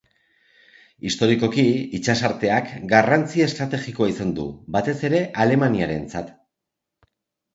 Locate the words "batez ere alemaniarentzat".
4.77-6.33